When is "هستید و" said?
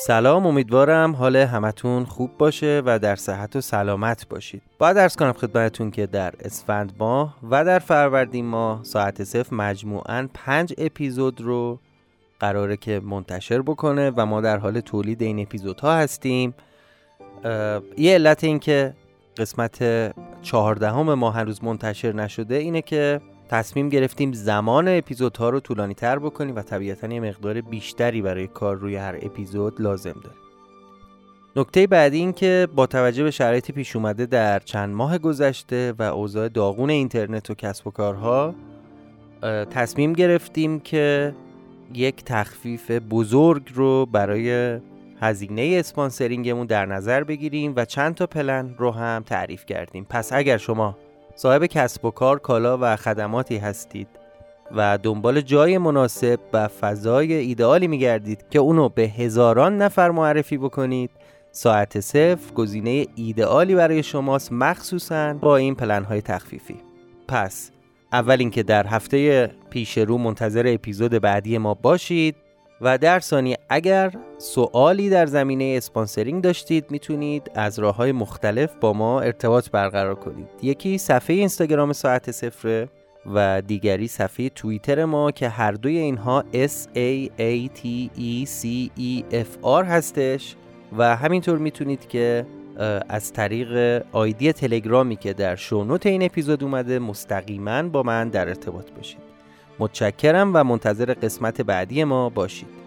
53.56-54.98